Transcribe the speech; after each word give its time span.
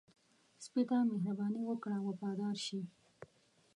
سپي 0.63 0.81
ته 0.89 0.97
مهرباني 1.11 1.61
وکړه، 1.65 1.97
وفاداره 2.07 2.59
شي. 2.65 2.81